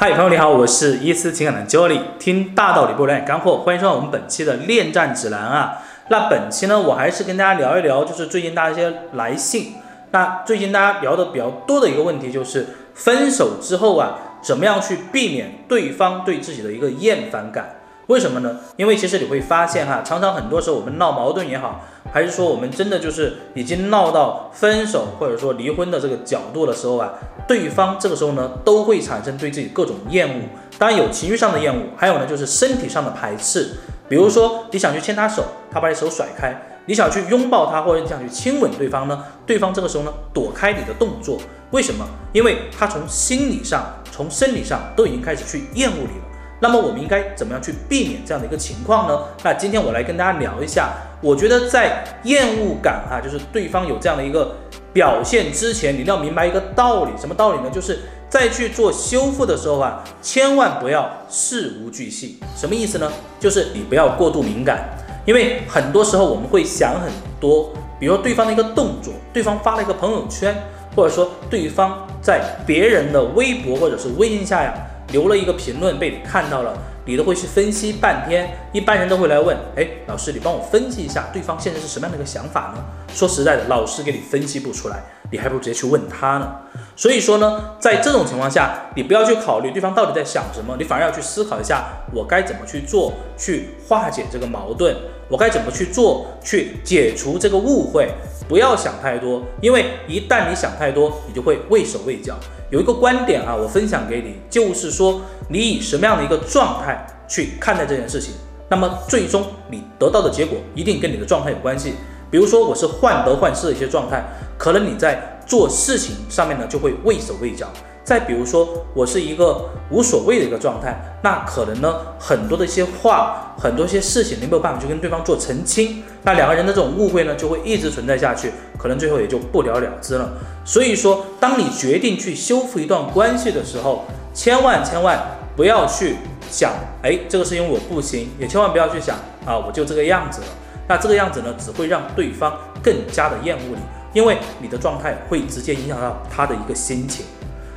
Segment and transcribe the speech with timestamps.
[0.00, 5.82] 嗨，朋友你好，我是伊思情感的 Jolly，听大道理不聊干货，欢迎收看我们本期的恋战指南啊。
[6.08, 9.72] 那本期呢，我还是跟大家聊一聊，就是最近大家一些来信。
[10.12, 12.64] 那最近大家聊的比较多的一个问题就是，
[12.94, 17.77] 分手之后啊，怎么样去避免对方对自己的一个厌烦感？
[18.08, 18.56] 为什么呢？
[18.76, 27.12] 因为其实你会发现哈，常常很多时候我们闹矛盾也好，还是说我们真的就是已经闹到分手或者说离婚的这个角度的时候啊，
[27.46, 30.42] 对方这个时候呢都会产生对自己各种厌恶，
[30.78, 33.74] 当然有情绪上的厌恶，还有呢就是身体上的排斥。
[34.08, 36.50] 比如说你想去牵他手，他把你手甩开；
[36.86, 41.38] 你想去拥抱他或者你想去亲吻对方呢，对方这个时候呢躲开你的动作。
[41.72, 42.06] 为什么？
[42.32, 46.27] 因为他从心理上、从生理上都已经开始去厌恶你了。
[46.60, 49.20] 那么我们应该怎么样去避免这样的一个情况呢？
[49.44, 54.56] 那今天我来跟大家聊一下，我觉得在厌恶感哈，就是对方有这样的一个
[54.92, 57.70] 表现之前，你要明白一个道理，什么道理呢？
[57.70, 62.40] 就是在去做修复的时候啊，千万不要事无巨细。
[62.56, 63.10] 什么意思呢？
[63.38, 64.88] 就是你不要过度敏感，
[65.24, 70.52] 因为很多时候我们会想很多，比如说对方的一个动作，对方发了一个朋友圈，
[70.96, 74.74] 或者说对方在别人的微博或者是微信下呀。
[75.12, 78.58] 留了一个评论被你看到了，你都会去分析半天。
[78.72, 82.84] 一般人都会来问，哎，老师，你帮我分析一下对方现在是什么样的一个想法呢？
[83.14, 86.52] 说实在的，老师给你分析不出来，你还不如直接去问他呢。
[86.98, 94.92] 所以说呢，在这种情况下，你不要去考虑对方到底在想什么，你反而要去思考一下，我该怎么去做，去化解这个矛盾，
[95.28, 98.10] 我该怎么去做，去解除这个误会。
[98.48, 102.34] 不要想太多，因为一旦你想太多，你就会畏手畏脚。
[102.70, 108.34] 有一个观点啊，我分享给你，就是说你以什么样的一个状态去看待这件事情，
[108.68, 111.94] 那么最终你得到的结果一定跟你的状态有关系。
[112.28, 114.24] 比如说我是患得患失的一些状态，
[114.58, 117.66] 可能你在做事情上面呢就会畏手畏脚。
[118.04, 130.32] 再比如说，我是一个无所谓的一个状态，那可能呢，很多的一些话，很多一些事情，你没有办法去跟对方做澄清，那两个人的这种误会呢，就会一直存在下去，可能最后也就不了了之了。
[130.64, 135.22] 所以说，当你决定去修复一段关系的时候，千万千万
[135.54, 136.16] 不要去
[136.50, 136.72] 想，
[137.02, 140.46] 哎，这个事情我不行，也千万不要去想啊，我就这个样子了。
[140.88, 143.82] 那这个样子呢，只会让对方更加的厌恶你，
[144.12, 147.24] 因为你的状态会直接影响到他的一个心情。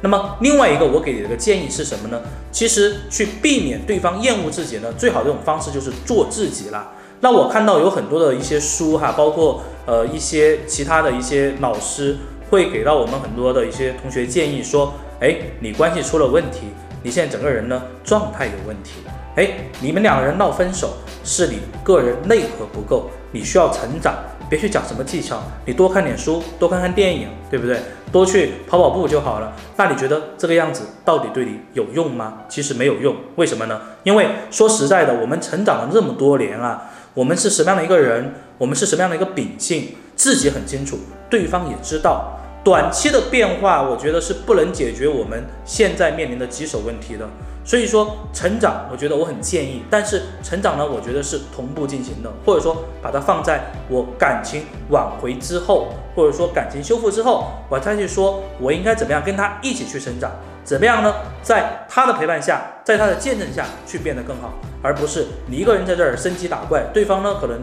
[0.00, 2.20] 那么另外一个我给你的一个建议是什么呢？
[2.52, 6.92] 其实去避免对方厌恶自己呢，最好的一种方式就是做自己了。
[7.20, 12.18] 那我看到有很多的一些书哈，包括呃一些其他的一些老师
[12.50, 16.66] 会给到我们很多的一些同学建议说，哎，你关系出了问题，
[17.02, 18.96] 你现在整个人呢状态有问题，
[19.36, 19.48] 哎，
[19.80, 20.92] 你们两个人闹分手
[21.24, 24.14] 是你个人内核不够，你需要成长。
[24.48, 27.78] 别去讲什么技巧，你多看点书，多看看电影，对不对？
[28.12, 29.52] 多去跑跑步就好了。
[29.76, 32.42] 那你觉得这个样子到底对你有用吗？
[32.48, 33.80] 其实没有用，为什么呢？
[34.04, 42.38] 因为说实在的，我们成长了这么多年啊，我们是什么样的一个人，我们是什么样的一个秉性，自己很清楚，对方也知道。
[42.62, 47.28] 短期的变化，我觉得是不能解决我们现在面临的棘手问题的。
[47.64, 49.82] 所以说，成长，我觉得我很建议。
[49.88, 60.30] 但是成长呢，我觉得是同步进行的，或者说把它放在我感情挽回之后，或者说感情修复之后，我再去说我应该怎么样跟他一起去成长，
[60.62, 61.14] 怎么样呢？
[61.42, 67.58] 在他的陪伴下，在他的见证下去变得更好，而不是你一个人在这儿升级打怪，对方呢可能。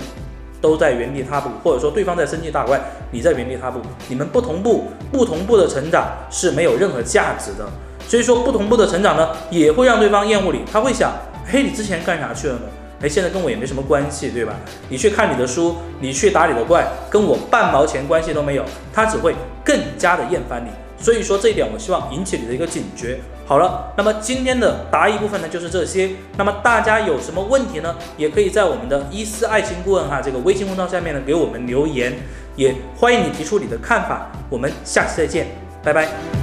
[0.61, 2.79] 都在原地踏步，或者说对方在升级打怪，
[3.09, 3.79] 你在原地踏步，
[4.09, 7.67] 你们不同步，不同步的成长是没有任何价值的。
[8.11, 11.13] 所以说不同步的成长呢，也会让对方厌恶你，他会想，
[11.49, 12.61] 嘿，你之前干啥去了呢？
[13.01, 14.53] 哎，现在跟我也没什么关系，对吧？
[14.89, 19.33] 你去看你的书，你去打你的怪，跟我半毛钱关系都没有，他只会
[19.63, 20.69] 更加的厌烦你。
[21.01, 23.17] 所以说这一点，我希望引起你的一个警觉。
[23.45, 26.09] 好了，那么今天的答疑部分呢，就是这些。
[26.35, 27.96] 那么大家有什么问题呢？
[28.17, 32.11] 也可以在我们的伊思爱情顾问哈这个微信公众号下面呢给我们留言，
[32.57, 34.29] 也欢迎你提出你的看法。
[34.49, 35.47] 我们下期再见，
[35.81, 36.41] 拜拜。